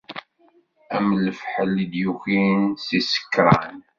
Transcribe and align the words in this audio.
Am 0.95 1.07
lefḥel 1.25 1.73
i 1.83 1.85
d-yukin 1.91 2.61
si 2.85 2.99
ssekṛan. 3.01 3.77